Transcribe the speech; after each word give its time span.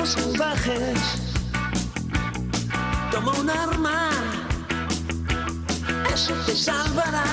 cuerpos 0.00 0.10
salvajes 0.10 0.98
toma 3.10 3.32
un 3.32 3.50
arma, 3.50 4.10
eso 6.14 6.32
te 6.46 6.54
salvará. 6.54 7.24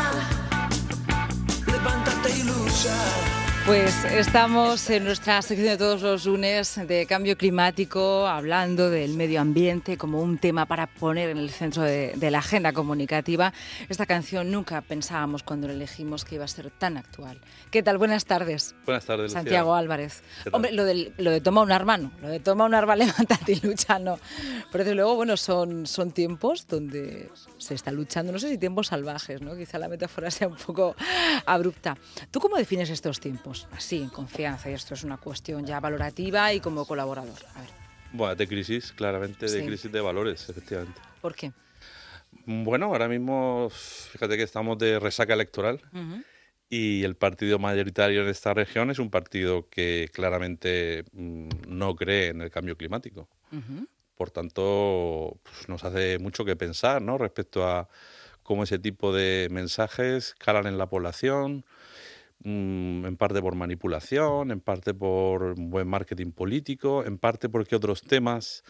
Levántate 1.65 2.29
y 2.29 2.43
lucha. 2.43 3.46
Pues 3.68 4.05
estamos 4.05 4.89
en 4.89 5.04
nuestra 5.04 5.41
sección 5.41 5.68
de 5.68 5.77
todos 5.77 6.02
los 6.02 6.25
lunes 6.25 6.79
de 6.87 7.05
cambio 7.05 7.37
climático, 7.37 8.25
hablando 8.25 8.89
del 8.89 9.14
medio 9.15 9.41
ambiente 9.41 9.97
como 9.97 10.21
un 10.21 10.37
tema 10.37 10.65
para 10.65 10.87
poner 10.87 11.32
en 11.32 11.37
el 11.37 11.50
centro 11.50 11.83
de, 11.83 12.15
la 12.32 12.39
agenda 12.39 12.71
comunicativa. 12.71 13.51
Esta 13.89 14.05
canción 14.05 14.51
nunca 14.51 14.79
pensábamos 14.79 15.43
cuando 15.43 15.68
la 15.68 15.74
elegimos 15.74 16.24
que 16.24 16.36
iba 16.36 16.46
a 16.46 16.47
ser 16.47 16.71
tan 16.71 16.96
actual. 16.96 17.41
¿Qué 17.69 17.83
tal? 17.83 17.97
Buenas 17.97 18.24
tardes. 18.24 18.74
Buenas 18.86 19.04
tardes, 19.04 19.33
Santiago 19.33 19.75
Álvarez. 19.75 20.24
Hombre, 20.54 20.71
lo, 20.71 20.86
lo 21.18 21.32
de 21.32 21.41
toma 21.41 21.61
un 21.61 21.74
arma 21.74 21.97
no, 21.97 22.13
lo 22.21 22.29
de 22.29 22.39
toma 22.39 22.63
un 22.63 22.74
arma, 22.74 22.96
levántate 22.96 23.52
y 23.52 23.60
lucha 23.60 23.99
no. 23.99 24.18
Pero 24.71 24.86
desde 24.86 24.96
luego, 24.96 25.15
bueno, 25.15 25.36
son, 25.36 25.88
son 25.88 26.11
tiempos 26.11 26.68
donde 26.68 27.29
se 27.57 27.74
está 27.74 27.91
luchando, 27.91 28.32
no 28.32 28.39
sé 28.39 28.49
si 28.49 28.57
tiempos 28.57 28.88
salvajes, 28.88 29.41
¿no? 29.41 29.57
Quizá 29.57 29.77
la 29.77 29.89
metáfora 29.89 30.32
sea 30.32 30.47
un 30.47 30.55
poco 30.55 30.96
abrupta. 31.46 31.97
¿Tú 32.31 32.39
cómo 32.39 32.55
defines 32.55 32.89
estos 32.89 33.19
tiempos? 33.19 33.56
Así, 33.72 34.02
en 34.02 34.09
confianza, 34.09 34.70
y 34.70 34.73
esto 34.73 34.94
es 34.94 35.03
una 35.03 35.17
cuestión 35.17 35.66
ya 35.66 35.80
valorativa 35.80 36.53
y 36.53 36.59
como 36.59 36.86
colaborador. 36.86 37.39
A 37.56 37.61
ver. 37.61 37.70
Bueno, 38.14 38.36
de 38.36 38.47
crisis, 38.47 38.91
claramente, 38.94 39.49
de 39.49 39.66
crisis 39.66 39.91
de 39.91 40.02
valores, 40.02 40.49
efectivamente. 40.49 40.99
¿Por 41.22 41.36
qué? 41.36 41.52
Bueno, 42.45 42.88
ahora 42.88 43.08
mismo, 43.08 43.69
fíjate 43.69 44.38
que 44.38 44.44
estamos 44.44 44.77
de 44.77 44.99
resaca 44.99 45.33
electoral 45.33 45.81
y 46.69 47.03
el 47.03 47.16
partido 47.16 47.59
mayoritario 47.59 48.22
en 48.22 48.30
esta 48.30 48.53
región 48.53 48.91
es 48.91 48.99
un 48.99 49.09
partido 49.09 49.69
que 49.69 50.09
claramente 50.14 51.05
mm, 51.14 51.49
no 51.67 51.95
cree 51.95 52.27
en 52.27 52.42
el 52.42 52.49
cambio 52.49 52.77
climático. 52.77 53.27
Por 54.16 54.31
tanto, 54.31 55.39
pues, 55.44 55.69
nos 55.69 55.83
hace 55.83 56.19
mucho 56.19 56.44
que 56.44 56.55
pensar 56.55 57.02
¿no? 57.02 57.17
respecto 57.17 57.67
a 57.67 57.88
cómo 58.44 58.64
ese 58.64 58.80
tipo 58.80 59.14
de 59.14 59.47
mensajes 59.52 60.33
calan 60.38 60.67
en 60.67 60.77
la 60.77 60.88
población, 60.88 61.66
Mm, 62.43 63.05
en 63.05 63.17
parte 63.17 63.41
por 63.41 63.55
manipulación, 63.55 64.52
en 64.52 64.59
parte 64.59 64.93
por 64.93 65.55
buen 65.59 65.88
marketing 65.88 66.31
político, 66.31 67.03
en 67.03 67.17
parte 67.17 67.49
porque 67.49 67.75
otros 67.75 68.03
temas 68.03 68.63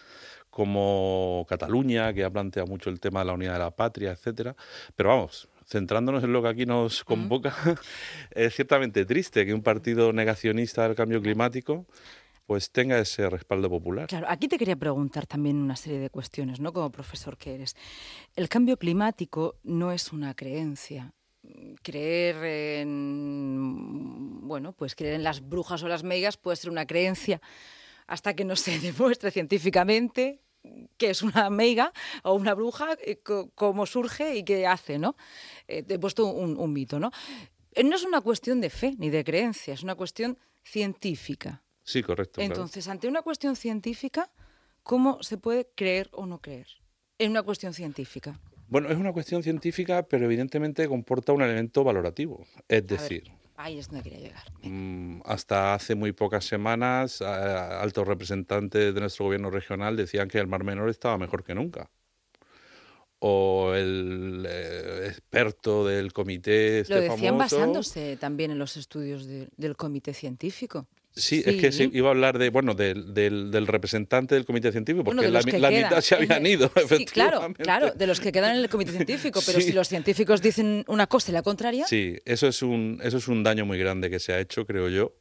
como 0.50 1.46
Cataluña, 1.50 2.14
que 2.14 2.24
ha 2.24 2.30
planteado 2.30 2.68
mucho 2.68 2.90
el 2.90 3.02
tema 3.02 3.20
de 3.20 3.26
la 3.26 3.34
unidad 3.34 3.54
de 3.54 3.60
la 3.60 3.72
patria, 3.72 4.12
etcétera. 4.12 4.56
Pero 4.96 5.10
vamos, 5.10 5.50
centrándonos 5.66 6.24
en 6.24 6.32
lo 6.32 6.42
que 6.42 6.48
aquí 6.48 6.66
nos 6.66 7.04
convoca, 7.04 7.54
es 8.32 8.56
ciertamente 8.56 9.06
triste 9.06 9.46
que 9.46 9.54
un 9.54 9.62
partido 9.62 10.14
negacionista 10.14 10.84
del 10.84 10.96
cambio 10.96 11.22
climático 11.22 11.86
pues 12.46 12.72
tenga 12.72 12.98
ese 12.98 13.30
respaldo 13.30 13.70
popular. 13.70 14.08
Claro, 14.08 14.28
aquí 14.30 14.48
te 14.48 14.58
quería 14.58 14.78
preguntar 14.78 15.28
también 15.28 15.58
una 15.58 15.76
serie 15.76 16.00
de 16.00 16.10
cuestiones, 16.10 16.62
¿no? 16.62 16.72
Como 16.72 16.90
profesor 16.90 17.38
que 17.38 17.54
eres. 17.54 17.76
El 18.38 18.48
cambio 18.48 18.78
climático 18.78 19.58
no 19.64 19.92
es 19.92 20.14
una 20.14 20.34
creencia, 20.34 21.14
creer 21.82 22.44
en 22.82 24.48
bueno, 24.48 24.74
pues 24.74 24.96
creer 24.96 25.16
en 25.16 25.24
las 25.24 25.48
brujas 25.48 25.84
o 25.84 25.88
las 25.88 26.04
meigas 26.04 26.38
puede 26.38 26.58
ser 26.58 26.70
una 26.70 26.88
creencia 26.88 27.42
hasta 28.08 28.36
que 28.36 28.46
no 28.46 28.56
se 28.56 28.80
demuestre 28.80 29.32
científicamente 29.32 30.42
que 30.98 31.10
es 31.10 31.22
una 31.22 31.50
meiga 31.50 31.94
o 32.24 32.34
una 32.34 32.54
bruja, 32.54 32.98
eh, 33.00 33.22
cómo 33.56 33.86
surge 33.86 34.36
y 34.36 34.44
qué 34.44 34.68
hace, 34.68 34.98
¿no? 34.98 35.16
Eh, 35.68 35.86
he 35.88 36.00
puesto 36.00 36.26
un, 36.26 36.74
mito, 36.74 37.00
¿no? 37.00 37.12
Eh, 37.72 37.84
no 37.84 37.96
es 37.96 38.04
una 38.04 38.22
cuestión 38.22 38.60
de 38.62 38.70
fe 38.70 38.96
ni 38.98 39.10
de 39.10 39.24
creencia, 39.24 39.74
es 39.74 39.84
una 39.84 39.96
cuestión 39.96 40.38
científica. 40.64 41.64
Sí, 41.84 42.04
correcto. 42.04 42.42
Entonces, 42.42 42.88
ante 42.88 43.08
una 43.08 43.22
cuestión 43.22 43.56
científica, 43.56 44.30
¿cómo 44.84 45.24
se 45.24 45.38
puede 45.38 45.70
creer 45.76 46.10
o 46.12 46.26
no 46.26 46.40
creer? 46.40 46.68
En 47.18 47.32
una 47.32 47.44
cuestión 47.44 47.74
científica. 47.74 48.40
Bueno, 48.70 48.90
es 48.90 48.98
una 48.98 49.14
cuestión 49.14 49.44
científica, 49.44 50.04
pero 50.04 50.26
evidentemente 50.26 50.88
comporta 50.88 51.32
un 51.32 51.42
elemento 51.42 51.84
valorativo. 51.84 52.46
Es 52.68 52.86
decir, 52.86 53.32
ahí 53.56 53.80
es 53.80 53.88
donde 53.88 54.04
quería 54.04 54.20
llegar. 54.20 54.44
Mm, 54.62 55.22
hasta 55.26 55.74
hace 55.74 55.96
muy 55.96 56.12
pocas 56.12 56.46
semanas, 56.46 57.22
altos 57.22 58.08
representantes 58.08 58.94
de 58.94 59.00
nuestro 59.00 59.26
gobierno 59.26 59.50
regional 59.50 59.96
decían 59.96 60.28
que 60.28 60.40
el 60.40 60.48
Mar 60.48 60.64
Menor 60.64 60.90
estaba 60.90 61.18
mejor 61.18 61.44
que 61.44 61.56
nunca. 61.56 61.90
O 63.20 63.74
el 63.74 64.46
eh, 64.48 65.08
experto 65.08 65.88
del 65.88 66.14
comité. 66.14 66.82
Este 66.82 66.94
Lo 66.94 67.02
decían 67.02 67.38
basándose 67.38 68.16
también 68.18 68.52
en 68.52 68.60
los 68.60 68.78
estudios 68.78 69.26
del 69.26 69.76
comité 69.76 70.14
científico. 70.14 70.88
Sí, 71.18 71.44
es 71.46 71.56
que 71.60 71.72
se 71.72 71.90
iba 71.92 72.10
a 72.10 72.12
hablar 72.12 72.38
de, 72.38 72.50
bueno, 72.50 72.76
del, 72.76 73.14
del, 73.14 73.68
representante 73.68 74.36
del 74.36 74.46
comité 74.46 74.72
científico, 74.72 75.04
porque 75.04 75.30
la, 75.30 75.42
mitad 75.42 76.02
se 76.02 76.16
habían 76.16 76.46
ido, 76.46 76.72
sí, 76.88 77.06
claro, 77.06 77.54
claro, 77.58 77.92
de 77.92 78.08
los 78.08 78.20
que 78.20 78.32
quedan 78.32 78.56
en 78.56 78.64
el 78.64 78.70
comité 78.70 78.92
científico, 78.92 79.42
pero 79.46 79.60
si 79.62 79.72
los 79.74 79.88
científicos 79.88 80.42
dicen 80.42 80.86
una 80.88 81.08
cosa 81.08 81.32
y 81.32 81.34
la 81.34 81.42
contraria... 81.42 81.88
Sí, 81.88 82.18
eso 82.26 82.48
es, 82.48 82.62
un, 82.62 83.00
eso 83.04 83.18
es 83.18 83.28
un 83.28 83.44
daño 83.44 83.66
muy 83.66 83.80
grande 83.80 84.10
que 84.10 84.20
se 84.20 84.34
ha 84.34 84.40
hecho, 84.40 84.66
creo 84.66 84.90
yo, 84.90 85.14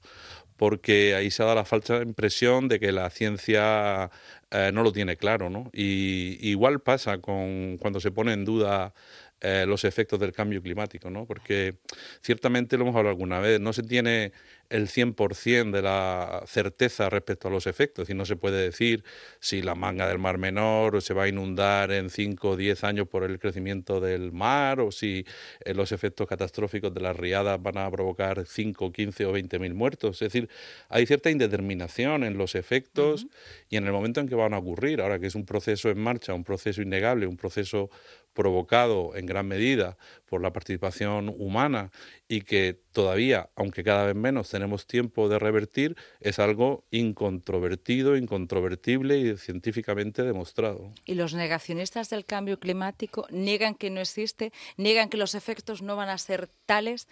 porque 0.56 1.14
ahí 1.14 1.30
se 1.30 1.42
ha 1.42 1.46
dado 1.46 1.56
la 1.56 1.64
falsa 1.64 2.02
impresión 2.02 2.68
de 2.68 2.78
que 2.80 2.92
la 2.92 3.10
ciencia 3.10 4.10
eh, 4.50 4.70
no 4.72 4.82
lo 4.82 4.92
tiene 4.92 5.16
claro, 5.16 5.50
¿no? 5.50 5.70
Y 5.72 6.38
igual 6.48 6.80
pasa 6.80 7.18
con 7.18 7.78
cuando 7.78 8.00
se 8.00 8.10
pone 8.10 8.32
en 8.32 8.44
duda 8.44 8.94
eh, 9.40 9.64
los 9.66 9.84
efectos 9.84 10.18
del 10.18 10.32
cambio 10.32 10.62
climático, 10.62 11.10
¿no? 11.10 11.26
Porque 11.26 11.76
ciertamente 12.22 12.76
lo 12.76 12.84
hemos 12.84 12.96
hablado 12.96 13.10
alguna 13.10 13.38
vez, 13.38 13.60
no 13.60 13.72
se 13.72 13.82
tiene 13.82 14.32
el 14.70 14.88
100% 14.88 15.70
de 15.70 15.82
la 15.82 16.42
certeza 16.46 17.08
respecto 17.08 17.48
a 17.48 17.50
los 17.50 17.66
efectos 17.66 18.10
y 18.10 18.14
no 18.14 18.24
se 18.24 18.36
puede 18.36 18.62
decir 18.62 19.04
si 19.38 19.62
la 19.62 19.74
manga 19.74 20.08
del 20.08 20.18
Mar 20.18 20.38
Menor 20.38 21.02
se 21.02 21.14
va 21.14 21.24
a 21.24 21.28
inundar 21.28 21.92
en 21.92 22.10
5 22.10 22.50
o 22.50 22.56
10 22.56 22.84
años 22.84 23.08
por 23.08 23.24
el 23.24 23.38
crecimiento 23.38 24.00
del 24.00 24.32
mar 24.32 24.80
o 24.80 24.90
si 24.90 25.24
eh, 25.64 25.74
los 25.74 25.92
efectos 25.92 26.26
catastróficos 26.26 26.92
de 26.94 27.00
las 27.00 27.16
riadas 27.16 27.62
van 27.62 27.78
a 27.78 27.90
provocar 27.90 28.46
5, 28.46 28.92
15 28.92 29.26
o 29.26 29.32
20 29.32 29.58
mil 29.58 29.74
muertos. 29.74 30.22
Es 30.22 30.32
decir, 30.32 30.48
hay 30.88 31.06
cierta 31.06 31.30
indeterminación 31.30 32.24
en 32.24 32.38
los 32.38 32.54
efectos 32.54 33.26
y 33.68 33.76
en 33.76 33.86
el 33.86 33.92
momento 33.92 34.20
en 34.20 34.28
que 34.28 34.34
van 34.34 34.54
a 34.54 34.58
ocurrir. 34.58 35.00
Ahora 35.00 35.18
que 35.18 35.26
es 35.26 35.34
un 35.34 35.44
proceso 35.44 35.90
en 35.90 35.98
marcha, 35.98 36.34
un 36.34 36.44
proceso 36.44 36.82
innegable, 36.82 37.26
un 37.26 37.36
proceso 37.36 37.90
provocado 38.36 39.16
en 39.16 39.26
gran 39.26 39.48
medida 39.48 39.96
por 40.26 40.40
la 40.40 40.52
participación 40.52 41.34
humana 41.36 41.90
y 42.28 42.42
que 42.42 42.78
todavía, 42.92 43.50
aunque 43.56 43.82
cada 43.82 44.06
vez 44.06 44.14
menos 44.14 44.50
tenemos 44.50 44.86
tiempo 44.86 45.28
de 45.28 45.40
revertir, 45.40 45.96
es 46.20 46.38
algo 46.38 46.84
incontrovertido, 46.92 48.16
incontrovertible 48.16 49.18
y 49.18 49.36
científicamente 49.36 50.22
demostrado. 50.22 50.92
¿Y 51.04 51.14
los 51.14 51.34
negacionistas 51.34 52.10
del 52.10 52.24
cambio 52.24 52.60
climático 52.60 53.26
niegan 53.30 53.74
que 53.74 53.90
no 53.90 54.00
existe, 54.00 54.52
niegan 54.76 55.08
que 55.08 55.16
los 55.16 55.34
efectos 55.34 55.82
no 55.82 55.96
van 55.96 56.10
a 56.10 56.18
ser 56.18 56.48
tales, 56.66 57.08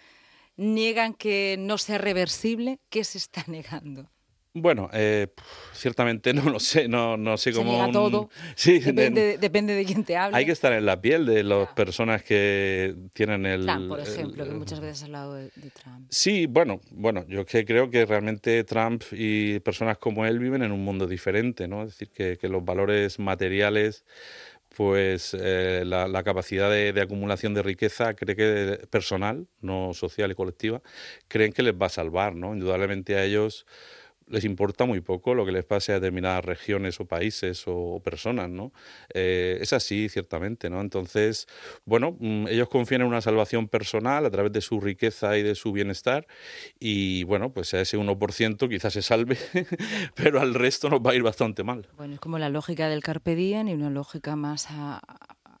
niegan 0.55 1.13
que 1.13 1.57
no 1.59 1.77
sea 1.77 1.97
reversible? 1.97 2.79
¿Qué 2.89 3.03
se 3.03 3.17
está 3.17 3.43
negando? 3.47 4.09
Bueno, 4.57 4.89
eh, 4.93 5.27
ciertamente 5.73 6.33
no 6.33 6.49
lo 6.49 6.61
sé, 6.61 6.87
no, 6.87 7.17
no 7.17 7.37
sé 7.37 7.51
cómo... 7.51 7.91
todo, 7.91 8.29
sí, 8.55 8.79
depende, 8.79 9.75
de, 9.75 9.85
quién 9.85 10.05
te 10.05 10.15
hable. 10.15 10.37
Hay 10.37 10.45
que 10.45 10.53
estar 10.53 10.71
en 10.71 10.85
la 10.85 11.01
piel 11.01 11.25
de 11.25 11.43
las 11.43 11.67
personas 11.73 12.23
que 12.23 12.95
tienen 13.13 13.45
el... 13.45 13.65
Trump, 13.65 13.89
por 13.89 13.99
ejemplo, 13.99 14.45
que 14.45 14.51
muchas 14.51 14.79
veces 14.79 15.03
ha 15.03 15.05
hablado 15.07 15.33
de, 15.33 15.49
Trump. 15.73 16.07
Sí, 16.09 16.45
bueno, 16.45 16.79
bueno, 16.91 17.25
yo 17.27 17.45
que 17.45 17.65
creo 17.65 17.89
que 17.89 18.05
realmente 18.05 18.63
Trump 18.63 19.03
y 19.11 19.59
personas 19.59 19.97
como 19.97 20.25
él 20.25 20.39
viven 20.39 20.63
en 20.63 20.71
un 20.71 20.85
mundo 20.85 21.05
diferente, 21.05 21.67
¿no? 21.67 21.83
Es 21.83 21.89
decir, 21.89 22.09
que, 22.11 22.37
que 22.37 22.47
los 22.47 22.63
valores 22.63 23.19
materiales 23.19 24.05
pues 24.73 25.35
eh, 25.39 25.83
la, 25.85 26.07
la, 26.07 26.23
capacidad 26.23 26.69
de, 26.69 26.91
de, 26.91 27.01
acumulación 27.01 27.53
de 27.53 27.63
riqueza 27.63 28.13
cree 28.13 28.35
que 28.35 28.85
personal, 28.89 29.47
no 29.61 29.93
social 29.93 30.31
y 30.31 30.35
colectiva, 30.35 30.81
creen 31.29 31.53
que 31.53 31.63
les 31.63 31.73
va 31.73 31.85
a 31.85 31.89
salvar, 31.89 32.35
¿no? 32.35 32.53
Indudablemente 32.53 33.15
a 33.15 33.23
ellos 33.23 33.65
les 34.27 34.43
importa 34.43 34.85
muy 34.85 35.01
poco 35.01 35.33
lo 35.33 35.45
que 35.45 35.51
les 35.51 35.65
pase 35.65 35.91
a 35.91 35.95
determinadas 35.95 36.43
regiones 36.43 36.99
o 36.99 37.05
países 37.05 37.63
o, 37.67 38.01
personas, 38.03 38.49
¿no? 38.49 38.71
Eh, 39.13 39.59
es 39.61 39.73
así, 39.73 40.09
ciertamente, 40.09 40.69
¿no? 40.69 40.81
Entonces, 40.81 41.47
bueno, 41.85 42.17
mm, 42.19 42.47
ellos 42.47 42.69
confían 42.69 43.01
en 43.01 43.07
una 43.07 43.21
salvación 43.21 43.67
personal 43.67 44.25
a 44.25 44.31
través 44.31 44.51
de 44.51 44.61
su 44.61 44.79
riqueza 44.79 45.37
y 45.37 45.43
de 45.43 45.55
su 45.55 45.71
bienestar 45.71 46.27
y, 46.79 47.23
bueno, 47.23 47.53
pues 47.53 47.73
a 47.73 47.81
ese 47.81 47.97
1% 47.97 48.69
quizás 48.69 48.93
se 48.93 49.01
salve, 49.01 49.37
pero 50.15 50.41
al 50.41 50.53
resto 50.53 50.89
nos 50.89 50.99
va 50.99 51.11
a 51.11 51.15
ir 51.15 51.23
bastante 51.23 51.63
mal. 51.63 51.87
Bueno, 51.95 52.15
es 52.15 52.19
como 52.19 52.39
la 52.39 52.49
lógica 52.49 52.89
del 52.89 53.03
carpe 53.03 53.35
diem 53.35 53.67
y 53.67 53.73
una 53.73 53.89
lógica 53.89 54.35
más 54.35 54.67
a, 54.69 55.01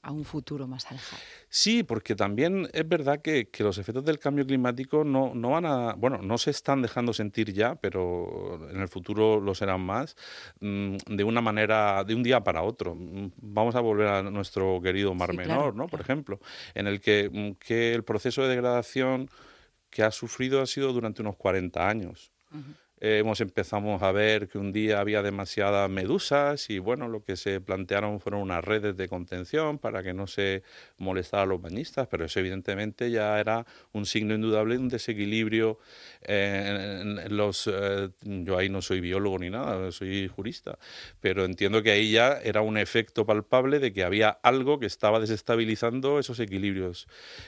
a 0.05 0.11
un 0.11 0.23
futuro 0.23 0.67
más 0.67 0.85
alejado. 0.91 1.19
Sí, 1.49 1.81
porque 1.81 2.15
también 2.15 2.69
es 2.73 2.87
verdad 2.87 3.23
que, 3.23 3.49
los 3.57 3.79
efectos 3.79 4.05
del 4.05 4.19
cambio 4.19 4.45
climático 4.45 5.03
no, 5.03 5.33
no, 5.33 5.49
van 5.49 5.65
a, 5.65 5.93
bueno, 5.93 6.19
no 6.21 6.37
se 6.37 6.51
están 6.51 6.83
dejando 6.83 7.11
sentir 7.11 7.51
ya, 7.53 7.73
pero 7.73 8.69
en 8.69 8.81
el 8.81 8.87
futuro 8.87 9.41
lo 9.41 9.55
serán 9.55 9.81
más, 9.81 10.15
mm, 10.59 10.97
de 11.07 11.23
una 11.23 11.41
manera, 11.41 12.03
de 12.03 12.13
un 12.13 12.21
día 12.21 12.43
para 12.43 12.61
otro. 12.61 12.93
Mm, 12.93 13.31
vamos 13.37 13.75
a 13.75 13.79
volver 13.79 14.07
a 14.07 14.21
nuestro 14.21 14.79
querido 14.79 15.15
Mar 15.15 15.33
Menor, 15.33 15.75
¿no? 15.75 15.87
Por 15.87 16.01
ejemplo, 16.01 16.39
en 16.75 16.85
el 16.85 17.01
que, 17.01 17.31
mm, 17.33 17.53
que, 17.53 17.95
el 17.95 18.03
proceso 18.03 18.43
de 18.43 18.49
degradación 18.49 19.27
que 19.89 20.03
ha 20.03 20.11
sufrido 20.11 20.61
ha 20.61 20.67
sido 20.67 20.93
durante 20.93 21.23
unos 21.23 21.35
40 21.35 21.89
años. 21.89 22.31
Eh, 23.01 23.17
hemos 23.19 23.41
empezamos 23.41 24.01
a 24.03 24.13
ver 24.13 24.47
que 24.47 24.57
un 24.57 24.71
día 24.71 25.01
había 25.01 25.21
demasiadas 25.21 25.89
medusas 25.89 26.69
y 26.69 26.79
bueno, 26.79 27.09
lo 27.09 27.23
que 27.23 27.35
se 27.35 27.59
plantearon 27.59 28.21
fueron 28.21 28.41
unas 28.41 28.63
redes 28.63 28.95
de 28.95 29.09
contención 29.09 29.79
para 29.79 30.01
que 30.01 30.13
no 30.13 30.27
se 30.27 30.63
molestara 30.97 31.43
a 31.43 31.45
los 31.45 31.61
bañistas, 31.61 32.07
pero 32.07 32.23
eso 32.23 32.39
evidentemente 32.39 33.11
ya 33.11 33.37
era 33.37 33.65
un 33.91 34.05
signo 34.05 34.33
indudable 34.33 34.75
de 34.75 34.81
un 34.81 34.89
desequilibrio 34.89 35.77
los... 37.29 37.67
Eh, 37.67 38.09
yo 38.21 38.57
ahí 38.57 38.69
no 38.69 38.81
soy 38.81 39.01
biólogo 39.01 39.39
ni 39.39 39.49
nada, 39.49 39.91
soy 39.91 40.27
jurista, 40.27 40.79
pero 41.19 41.43
entiendo 41.43 41.83
que 41.83 41.91
ahí 41.91 42.11
ya 42.11 42.39
era 42.43 42.61
un 42.61 42.77
efecto 42.77 43.25
palpable 43.25 43.79
de 43.79 43.91
que 43.91 44.03
había 44.03 44.29
algo 44.29 44.79
que 44.79 44.85
estaba 44.85 45.19
desestabilizando 45.19 46.17
esos 46.19 46.39
equilibrios 46.39 47.07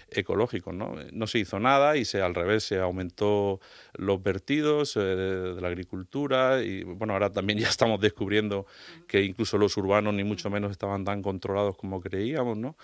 ecológicos. 0.09 0.73
No, 0.73 0.95
no 1.11 1.27
se 1.27 1.39
hizo 1.39 1.59
nada 1.59 1.95
y 1.95 2.05
se, 2.05 2.21
al 2.21 2.35
revés 2.35 2.63
se 2.63 2.79
aumentó 2.79 3.61
los 3.93 4.21
vertidos 4.21 4.97
de, 5.38 5.62
la 5.62 5.68
agricultura 5.68 6.63
y 6.63 6.84
bueno, 6.84 7.13
ahora 7.13 7.31
también 7.31 7.60
ya 7.60 7.69
estamos 7.69 8.00
descubriendo 8.00 8.66
que 9.07 9.24
incluso 9.24 9.57
los 9.57 9.75
urbanos 9.78 10.13
ni 10.13 10.24
mucho 10.24 10.50
menos 10.50 10.72
estaban 10.72 11.06
tan 11.06 11.22
controlados 11.22 11.78
como 11.78 12.01
creíamos, 12.01 12.57
¿no? 12.57 12.75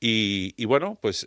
Y, 0.00 0.64
bueno, 0.64 0.98
pues 1.00 1.26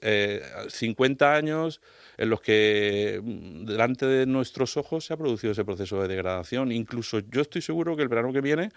50 0.69 1.25
eh, 1.25 1.37
años 1.37 1.81
en 2.17 2.29
los 2.29 2.41
que 2.41 3.21
mm, 3.23 3.65
delante 3.65 4.05
de 4.05 4.25
nuestros 4.25 4.77
ojos 4.77 5.05
se 5.05 5.13
ha 5.13 5.17
producido 5.17 5.51
ese 5.51 5.65
proceso 5.65 6.01
de 6.01 6.07
degradación. 6.07 6.71
Incluso 6.71 7.19
yo 7.19 7.41
estoy 7.41 7.61
seguro 7.61 7.95
que 7.95 8.03
el 8.03 8.09
verano 8.09 8.33
que 8.33 8.41
viene 8.41 8.69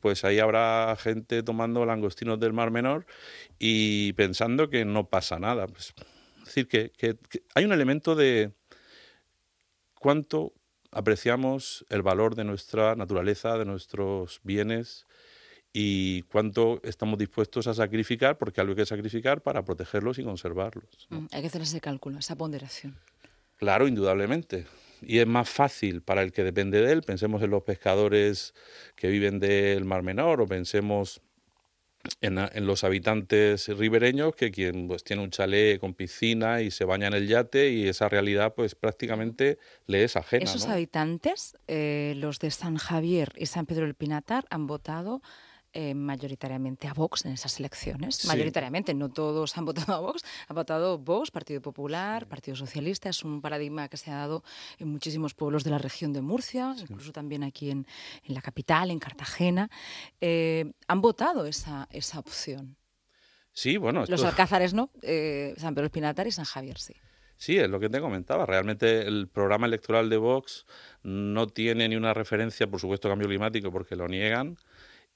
pues 0.00 0.24
ahí 0.24 0.38
habrá 0.38 0.96
gente 0.96 1.42
tomando 1.42 1.84
langostinos 1.84 2.38
del 2.40 2.52
Mar 2.52 2.70
Menor 2.70 3.06
y 3.58 4.12
pensando 4.14 4.70
que 4.70 4.84
no 4.84 5.08
pasa 5.08 5.38
nada. 5.38 5.66
Pues, 5.66 5.94
es 6.38 6.44
decir, 6.44 6.68
que, 6.68 7.18
hay 7.54 7.64
un 7.64 7.72
elemento 7.72 8.14
de 8.14 8.52
cuánto 9.98 10.52
apreciamos 10.90 11.84
el 11.88 12.02
valor 12.02 12.34
de 12.34 12.44
nuestra 12.44 12.96
naturaleza, 12.96 13.58
de 13.58 13.64
nuestros 13.64 14.40
bienes 14.42 15.06
y 15.72 16.22
cuánto 16.22 16.80
estamos 16.82 17.18
dispuestos 17.18 17.66
a 17.66 17.74
sacrificar, 17.74 18.38
porque 18.38 18.60
algo 18.60 18.72
hay 18.72 18.76
que 18.76 18.86
sacrificar 18.86 19.42
para 19.42 19.64
protegerlos 19.64 20.18
y 20.18 20.24
conservarlos. 20.24 21.06
Mm, 21.10 21.26
hay 21.30 21.40
que 21.42 21.46
hacer 21.48 21.62
ese 21.62 21.80
cálculo, 21.80 22.18
esa 22.18 22.36
ponderación. 22.36 22.96
Claro, 23.56 23.86
indudablemente 23.88 24.66
y 25.02 25.18
es 25.18 25.26
más 25.26 25.48
fácil 25.48 26.02
para 26.02 26.22
el 26.22 26.32
que 26.32 26.44
depende 26.44 26.80
de 26.82 26.92
él. 26.92 27.02
Pensemos 27.02 27.42
en 27.42 27.50
los 27.50 27.62
pescadores 27.62 28.54
que 28.96 29.08
viven 29.08 29.38
del 29.38 29.84
Mar 29.84 30.02
Menor 30.02 30.40
o 30.40 30.46
pensemos 30.46 31.20
en, 32.20 32.66
los 32.66 32.84
habitantes 32.84 33.68
ribereños 33.68 34.34
que 34.34 34.50
quien 34.50 34.88
pues 34.88 35.04
tiene 35.04 35.22
un 35.22 35.30
chalet 35.30 35.78
con 35.78 35.94
piscina 35.94 36.62
y 36.62 36.70
se 36.70 36.84
baña 36.84 37.08
en 37.08 37.14
el 37.14 37.28
yate 37.28 37.70
y 37.70 37.88
esa 37.88 38.08
realidad 38.08 38.54
pues 38.54 38.74
prácticamente 38.74 39.58
le 39.86 40.04
es 40.04 40.16
ajena. 40.16 40.44
Esos 40.44 40.66
habitantes, 40.66 41.56
eh, 41.66 42.14
los 42.16 42.38
de 42.38 42.50
San 42.50 42.76
Javier 42.76 43.32
y 43.36 43.46
San 43.46 43.66
Pedro 43.66 43.84
del 43.84 43.94
Pinatar, 43.94 44.46
han 44.50 44.66
votado 44.66 45.22
eh, 45.72 45.94
mayoritariamente 45.94 46.88
a 46.88 46.94
Vox 46.94 47.26
en 47.26 47.32
esas 47.32 47.58
elecciones. 47.60 48.24
Mayoritariamente, 48.24 48.94
no 48.94 49.10
todos 49.10 49.56
han 49.58 49.64
votado 49.66 49.94
a 49.94 50.00
Vox. 50.00 50.22
Ha 50.48 50.54
votado 50.54 50.98
Vox, 50.98 51.30
Partido 51.30 51.60
Popular, 51.60 52.26
Partido 52.26 52.56
Socialista. 52.56 53.08
Es 53.10 53.22
un 53.22 53.40
paradigma 53.40 53.88
que 53.88 53.96
se 53.96 54.10
ha 54.10 54.16
dado 54.16 54.42
en 54.78 54.88
muchísimos 54.88 55.34
pueblos 55.34 55.64
de 55.64 55.70
la 55.70 55.78
región 55.78 56.12
de 56.12 56.22
Murcia, 56.22 56.74
incluso 56.78 57.12
también 57.12 57.42
aquí 57.42 57.70
en, 57.70 57.86
en, 58.24 58.34
la 58.34 58.40
capital, 58.40 58.90
en 58.90 58.98
Cartagena. 58.98 59.70
Eh, 60.20 60.72
han 60.86 61.00
votado 61.00 61.46
esa, 61.46 61.86
esa 61.90 62.18
opción. 62.18 62.76
Sí, 63.52 63.76
bueno. 63.76 64.04
Los 64.08 64.24
Alcázares 64.24 64.72
no, 64.72 64.88
eh, 65.02 65.54
San 65.58 65.74
Pedro 65.74 65.86
Espinatar 65.86 66.26
y 66.26 66.32
San 66.32 66.44
Javier 66.44 66.78
sí. 66.78 66.94
Sí, 67.36 67.56
es 67.56 67.70
lo 67.70 67.78
que 67.78 67.88
te 67.88 68.00
comentaba. 68.00 68.46
Realmente 68.46 69.06
el 69.06 69.28
programa 69.28 69.66
electoral 69.66 70.10
de 70.10 70.16
Vox 70.16 70.66
no 71.02 71.46
tiene 71.46 71.88
ni 71.88 71.94
una 71.94 72.12
referencia, 72.12 72.66
por 72.66 72.80
supuesto, 72.80 73.06
a 73.06 73.12
cambio 73.12 73.28
climático, 73.28 73.70
porque 73.70 73.94
lo 73.94 74.08
niegan 74.08 74.58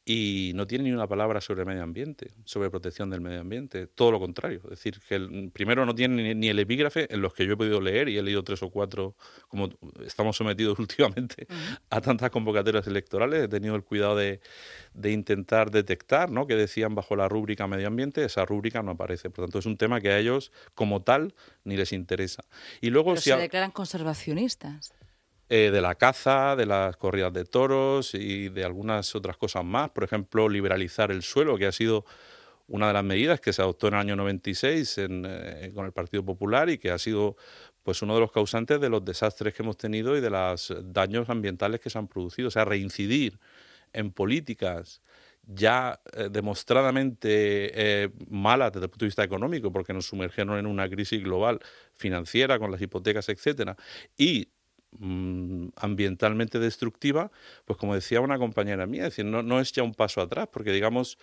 y 0.04 0.50
no 0.56 0.66
tiene 0.66 0.84
ni 0.84 0.92
una 0.92 1.06
palabra 1.06 1.40
sobre 1.40 1.64
medio 1.64 1.82
ambiente, 1.82 2.32
sobre 2.44 2.70
protección 2.70 3.08
del 3.08 3.20
medio 3.20 3.40
ambiente, 3.40 3.86
todo 3.86 4.10
lo 4.10 4.18
contrario. 4.18 4.60
Es 4.64 4.70
decir, 4.70 4.98
que 5.08 5.14
el, 5.14 5.50
primero 5.52 5.86
no 5.86 5.94
tiene 5.94 6.34
ni, 6.34 6.48
el 6.48 6.58
epígrafe 6.58 7.12
en 7.12 7.22
los 7.22 7.32
que 7.34 7.46
yo 7.46 7.52
he 7.52 7.56
podido 7.56 7.80
leer 7.80 8.08
y 8.08 8.18
he 8.18 8.22
leído 8.22 8.42
tres 8.42 8.62
o 8.64 8.70
cuatro, 8.70 9.14
como 9.46 9.68
estamos 10.04 10.36
sometidos 10.36 10.76
últimamente 10.80 11.46
a 11.90 12.00
tantas 12.00 12.30
convocatorias 12.30 12.86
electorales, 12.88 13.44
he 13.44 13.48
tenido 13.48 13.76
el 13.76 13.84
cuidado 13.84 14.16
de, 14.16 14.40
de, 14.92 15.12
intentar 15.12 15.70
detectar, 15.70 16.30
¿no? 16.32 16.48
que 16.48 16.56
decían 16.56 16.96
bajo 16.96 17.14
la 17.14 17.28
rúbrica 17.28 17.68
medio 17.68 17.86
ambiente, 17.86 18.24
esa 18.24 18.44
rúbrica 18.44 18.82
no 18.82 18.92
aparece. 18.92 19.30
Por 19.30 19.44
tanto, 19.44 19.60
es 19.60 19.66
un 19.66 19.76
tema 19.76 20.00
que 20.00 20.10
a 20.10 20.18
ellos 20.18 20.50
como 20.74 21.02
tal 21.02 21.34
ni 21.62 21.76
les 21.76 21.92
interesa. 21.92 22.44
Y 22.80 22.90
luego 22.90 23.16
si 23.16 23.30
se 23.30 23.36
declaran 23.36 23.70
conservacionistas. 23.70 24.92
Eh, 25.54 25.70
de 25.70 25.82
la 25.82 25.96
caza, 25.96 26.56
de 26.56 26.64
las 26.64 26.96
corridas 26.96 27.30
de 27.30 27.44
toros 27.44 28.14
y 28.14 28.48
de 28.48 28.64
algunas 28.64 29.14
otras 29.14 29.36
cosas 29.36 29.62
más. 29.62 29.90
Por 29.90 30.02
ejemplo, 30.02 30.48
liberalizar 30.48 31.10
el 31.10 31.22
suelo, 31.22 31.58
que 31.58 31.66
ha 31.66 31.72
sido 31.72 32.06
una 32.68 32.86
de 32.86 32.94
las 32.94 33.04
medidas 33.04 33.38
que 33.38 33.52
se 33.52 33.60
adoptó 33.60 33.88
en 33.88 33.92
el 33.92 34.00
año 34.00 34.16
96 34.16 34.94
eh, 34.96 35.72
con 35.74 35.84
el 35.84 35.92
Partido 35.92 36.24
Popular 36.24 36.70
y 36.70 36.78
que 36.78 36.90
ha 36.90 36.96
sido 36.96 37.36
pues 37.82 38.00
uno 38.00 38.14
de 38.14 38.20
los 38.20 38.32
causantes 38.32 38.80
de 38.80 38.88
los 38.88 39.04
desastres 39.04 39.52
que 39.52 39.62
hemos 39.62 39.76
tenido 39.76 40.16
y 40.16 40.22
de 40.22 40.30
los 40.30 40.74
daños 40.84 41.28
ambientales 41.28 41.80
que 41.80 41.90
se 41.90 41.98
han 41.98 42.08
producido. 42.08 42.48
O 42.48 42.50
sea, 42.50 42.64
reincidir 42.64 43.38
en 43.92 44.10
políticas 44.10 45.02
ya 45.42 46.00
eh, 46.14 46.30
demostradamente 46.32 48.10
malas 48.30 48.72
desde 48.72 48.86
el 48.86 48.90
punto 48.90 49.04
de 49.04 49.08
vista 49.08 49.22
económico, 49.22 49.70
porque 49.70 49.92
nos 49.92 50.06
sumergieron 50.06 50.56
en 50.56 50.64
una 50.64 50.88
crisis 50.88 51.22
global 51.22 51.60
financiera 51.92 52.58
con 52.58 52.70
las 52.70 52.80
hipotecas, 52.80 53.28
etcétera, 53.28 53.76
y 54.16 54.48
Mm, 54.98 55.68
ambientalmente 55.76 56.58
destructiva, 56.58 57.30
pues 57.64 57.78
como 57.78 57.94
decía 57.94 58.20
una 58.20 58.36
compañera 58.36 58.86
mía, 58.86 59.04
decir, 59.04 59.24
no, 59.24 59.42
no, 59.42 59.58
es 59.58 59.72
ya 59.72 59.82
un 59.82 59.94
paso 59.94 60.20
atrás, 60.20 60.48
porque 60.52 60.70
digamos 60.70 61.16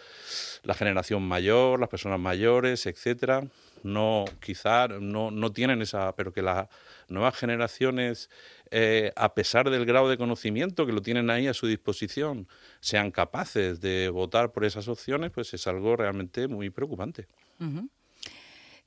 la 0.64 0.74
generación 0.74 1.22
mayor, 1.22 1.80
las 1.80 1.88
personas 1.88 2.20
mayores, 2.20 2.88
etcétera, 2.88 3.44
no 3.84 4.26
quizá 4.42 4.88
no, 4.88 5.30
no 5.30 5.52
tienen 5.52 5.84
esa, 5.84 6.16
pero 6.16 6.34
que 6.34 6.42
las 6.42 6.68
nuevas 7.10 7.38
generaciones, 7.38 8.32
eh, 8.72 9.12
a 9.16 9.36
pesar 9.36 9.70
del 9.70 9.86
grado 9.86 10.10
de 10.10 10.18
conocimiento 10.18 10.88
que 10.88 10.92
lo 10.92 11.04
tienen 11.04 11.30
ahí 11.30 11.46
a 11.46 11.54
su 11.54 11.68
disposición, 11.68 12.48
sean 12.80 13.12
capaces 13.12 13.82
de 13.82 14.10
votar 14.10 14.52
por 14.52 14.66
esas 14.66 14.88
opciones, 14.88 15.30
pues 15.30 15.54
es 15.54 15.68
algo 15.68 15.96
realmente 15.96 16.48
muy 16.48 16.72
preocupante. 16.72 17.28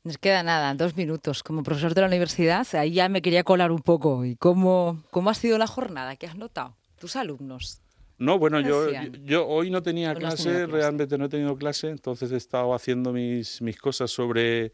Nos 0.05 0.19
queda 0.19 0.43
nada, 0.43 0.75
dos 0.75 0.97
minutos. 0.97 1.43
Como 1.43 1.63
profesor 1.63 1.95
de 1.95 2.01
la 2.01 2.09
universidad, 2.09 2.67
ahí 2.75 2.93
ya 2.93 3.09
me 3.09 3.23
quería 3.23 3.45
colar 3.45 3.71
un 3.71 3.81
poco. 3.81 4.25
¿Y 4.25 4.35
cómo, 4.35 5.03
cómo 5.11 5.31
ha 5.31 5.35
sido 5.35 5.59
la 5.59 5.69
jornada? 5.69 6.17
¿Qué 6.17 6.27
has 6.27 6.37
notado? 6.37 6.77
Tus 6.99 7.15
alumnos. 7.15 7.81
No, 8.19 8.39
bueno, 8.39 8.61
yo, 8.61 8.89
yo 9.25 9.49
hoy 9.49 9.71
no 9.71 9.83
tenía 9.83 10.15
clase, 10.15 10.67
realmente 10.67 11.19
no 11.19 11.25
he 11.25 11.29
tenido 11.29 11.57
clase, 11.57 11.89
entonces 11.89 12.31
he 12.31 12.37
estado 12.37 12.73
haciendo 12.73 13.13
mis, 13.13 13.61
mis 13.63 13.77
cosas 13.79 14.13
sobre 14.13 14.73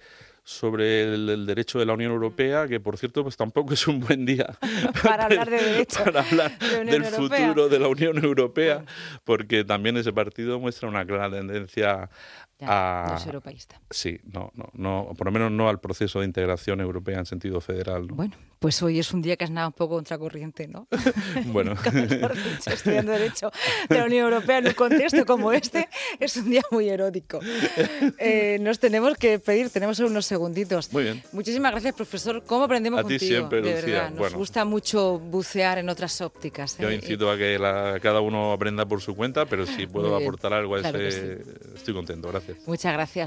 sobre 0.48 1.02
el, 1.02 1.44
derecho 1.44 1.78
de 1.78 1.84
la 1.84 1.92
Unión 1.92 2.10
Europea, 2.10 2.66
que 2.66 2.80
por 2.80 2.96
cierto 2.96 3.22
pues 3.22 3.36
tampoco 3.36 3.74
es 3.74 3.86
un 3.86 4.00
buen 4.00 4.24
día 4.24 4.56
para 5.02 5.26
hablar 5.26 5.50
de 5.50 5.62
derecho, 5.62 6.02
para 6.02 6.22
hablar 6.22 6.58
del 6.58 7.04
futuro 7.04 7.68
de 7.68 7.78
la 7.78 7.88
Unión 7.88 8.24
Europea, 8.24 8.82
porque 9.24 9.62
también 9.62 9.98
ese 9.98 10.10
partido 10.10 10.58
muestra 10.58 10.88
una 10.88 11.04
clara 11.04 11.30
tendencia 11.30 12.08
no 12.66 13.16
es 13.16 13.26
europeísta. 13.26 13.80
Sí, 13.90 14.20
no, 14.24 14.50
no, 14.54 14.70
no, 14.74 15.14
por 15.16 15.26
lo 15.26 15.32
menos 15.32 15.50
no 15.50 15.68
al 15.68 15.80
proceso 15.80 16.20
de 16.20 16.26
integración 16.26 16.80
europea 16.80 17.18
en 17.18 17.26
sentido 17.26 17.60
federal. 17.60 18.08
Bueno, 18.08 18.34
pues 18.58 18.82
hoy 18.82 18.98
es 18.98 19.12
un 19.12 19.22
día 19.22 19.36
que 19.36 19.44
has 19.44 19.50
nada 19.50 19.66
un 19.68 19.72
poco 19.72 19.94
contracorriente, 19.96 20.68
¿no? 20.68 20.88
bueno. 21.46 21.74
estudiando 22.66 23.12
Derecho 23.12 23.50
de 23.88 23.98
la 23.98 24.04
Unión 24.04 24.24
Europea 24.24 24.58
en 24.58 24.68
un 24.68 24.74
contexto 24.74 25.24
como 25.24 25.52
este, 25.52 25.88
es 26.18 26.36
un 26.36 26.50
día 26.50 26.62
muy 26.70 26.88
erótico. 26.88 27.40
Eh, 28.18 28.58
nos 28.60 28.78
tenemos 28.78 29.16
que 29.16 29.38
pedir, 29.38 29.70
tenemos 29.70 29.98
unos 30.00 30.26
segunditos. 30.26 30.92
Muy 30.92 31.04
bien. 31.04 31.22
Muchísimas 31.32 31.72
gracias, 31.72 31.94
profesor. 31.94 32.42
¿Cómo 32.44 32.64
aprendemos 32.64 33.00
a 33.00 33.02
contigo? 33.02 33.20
Ti 33.20 33.26
siempre, 33.26 33.62
de 33.62 33.74
verdad, 33.74 34.10
nos 34.10 34.34
gusta 34.34 34.64
mucho 34.64 35.18
bucear 35.18 35.78
en 35.78 35.88
otras 35.88 36.20
ópticas. 36.20 36.76
Yo 36.78 36.90
¿eh? 36.90 36.94
incito 36.94 37.30
a 37.30 37.36
que 37.36 37.58
cada 38.02 38.20
uno 38.20 38.52
aprenda 38.52 38.86
por 38.86 39.00
su 39.00 39.14
cuenta, 39.14 39.46
pero 39.46 39.66
si 39.66 39.86
puedo 39.86 40.16
aportar 40.16 40.52
algo 40.52 40.76
a 40.76 40.80
ese, 40.80 41.42
estoy 41.74 41.94
contento. 41.94 42.28
Gracias. 42.28 42.58
Muchas 42.66 42.92
gracias. 42.92 43.26